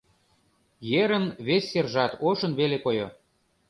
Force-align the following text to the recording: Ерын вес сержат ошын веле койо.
Ерын 1.01 1.25
вес 1.47 1.63
сержат 1.71 2.11
ошын 2.29 2.51
веле 2.59 2.77
койо. 2.85 3.07